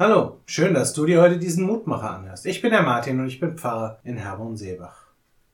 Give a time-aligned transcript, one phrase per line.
[0.00, 2.46] Hallo, schön, dass du dir heute diesen Mutmacher anhörst.
[2.46, 5.08] Ich bin der Martin und ich bin Pfarrer in Herborn-Seebach.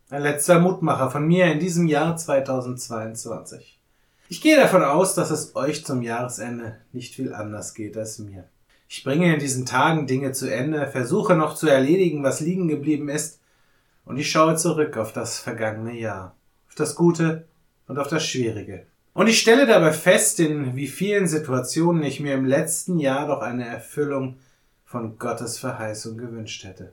[0.09, 3.81] Ein letzter Mutmacher von mir in diesem Jahr 2022.
[4.29, 8.45] Ich gehe davon aus, dass es euch zum Jahresende nicht viel anders geht als mir.
[8.89, 13.09] Ich bringe in diesen Tagen Dinge zu Ende, versuche noch zu erledigen, was liegen geblieben
[13.09, 13.41] ist,
[14.05, 16.37] und ich schaue zurück auf das vergangene Jahr,
[16.69, 17.49] auf das Gute
[17.89, 18.87] und auf das Schwierige.
[19.17, 23.41] Und ich stelle dabei fest, in wie vielen Situationen ich mir im letzten Jahr doch
[23.41, 24.37] eine Erfüllung
[24.85, 26.93] von Gottes Verheißung gewünscht hätte.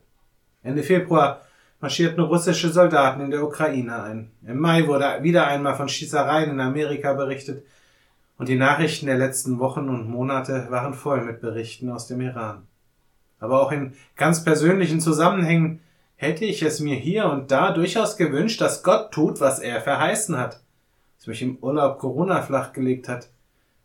[0.61, 1.41] Ende Februar
[1.81, 4.31] marschierten russische Soldaten in der Ukraine ein.
[4.47, 7.65] Im Mai wurde wieder einmal von Schießereien in Amerika berichtet
[8.37, 12.65] und die Nachrichten der letzten Wochen und Monate waren voll mit Berichten aus dem Iran.
[13.41, 15.81] Aber auch in ganz persönlichen Zusammenhängen
[16.15, 20.37] hätte ich es mir hier und da durchaus gewünscht, dass Gott tut, was er verheißen
[20.37, 20.62] hat
[21.23, 23.29] dass mich im Urlaub Corona flachgelegt hat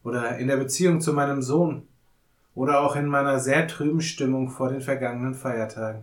[0.03, 1.87] oder in der Beziehung zu meinem Sohn
[2.57, 6.03] oder auch in meiner sehr trüben Stimmung vor den vergangenen Feiertagen.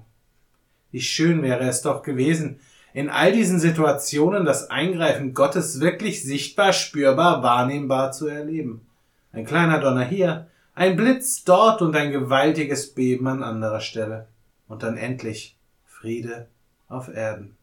[0.92, 2.62] Wie schön wäre es doch gewesen,
[2.94, 8.88] in all diesen Situationen das Eingreifen Gottes wirklich sichtbar, spürbar, wahrnehmbar zu erleben.
[9.34, 14.28] Ein kleiner Donner hier, ein Blitz dort und ein gewaltiges Beben an anderer Stelle.
[14.70, 16.48] Und dann endlich Friede
[16.88, 17.58] auf Erden.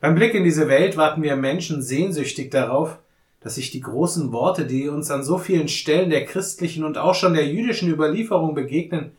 [0.00, 2.98] Beim Blick in diese Welt warten wir Menschen sehnsüchtig darauf,
[3.44, 7.14] dass sich die großen Worte, die uns an so vielen Stellen der christlichen und auch
[7.14, 9.12] schon der jüdischen Überlieferung begegnen,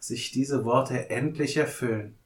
[0.00, 2.16] sich diese Worte endlich erfüllen.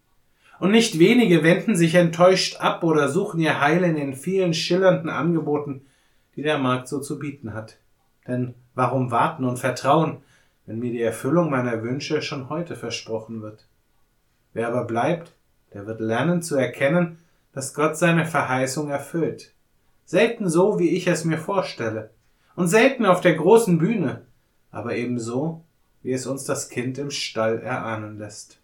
[0.58, 5.10] Und nicht wenige wenden sich enttäuscht ab oder suchen ihr Heil in den vielen schillernden
[5.10, 5.84] Angeboten,
[6.34, 7.76] die der Markt so zu bieten hat.
[8.26, 10.22] Denn warum warten und vertrauen,
[10.64, 13.66] wenn mir die Erfüllung meiner Wünsche schon heute versprochen wird?
[14.54, 15.34] Wer aber bleibt,
[15.74, 17.18] der wird lernen zu erkennen,
[17.52, 19.52] dass Gott seine Verheißung erfüllt.
[20.04, 22.10] Selten so, wie ich es mir vorstelle.
[22.56, 24.26] Und selten auf der großen Bühne,
[24.70, 25.62] aber eben so,
[26.02, 28.58] wie es uns das Kind im Stall erahnen lässt.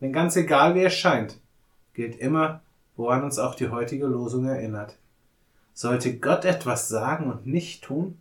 [0.00, 1.38] Denn ganz egal, wie es scheint,
[1.92, 2.62] gilt immer,
[2.96, 4.96] woran uns auch die heutige Losung erinnert.
[5.72, 8.18] Sollte Gott etwas sagen und nicht tun?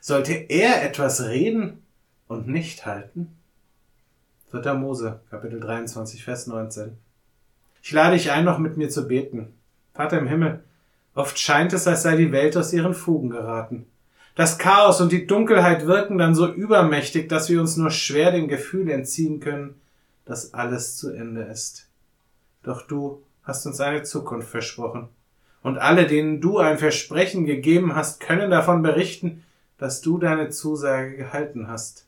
[0.00, 1.82] Sollte er etwas reden
[2.28, 3.36] und nicht halten?
[4.52, 4.74] 4.
[4.74, 6.96] Mose, Kapitel 23, Vers 19.
[7.82, 9.52] Ich lade dich ein, noch mit mir zu beten.
[9.94, 10.62] Vater im Himmel,
[11.16, 13.86] Oft scheint es, als sei die Welt aus ihren Fugen geraten.
[14.34, 18.48] Das Chaos und die Dunkelheit wirken dann so übermächtig, dass wir uns nur schwer dem
[18.48, 19.80] Gefühl entziehen können,
[20.26, 21.88] dass alles zu Ende ist.
[22.62, 25.08] Doch du hast uns eine Zukunft versprochen.
[25.62, 29.42] Und alle, denen du ein Versprechen gegeben hast, können davon berichten,
[29.78, 32.06] dass du deine Zusage gehalten hast.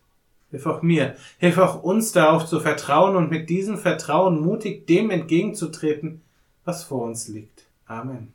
[0.51, 5.09] Hilf auch mir, hilf auch uns darauf zu vertrauen und mit diesem Vertrauen mutig dem
[5.09, 6.21] entgegenzutreten,
[6.67, 7.65] was vor uns liegt.
[7.87, 8.35] Amen.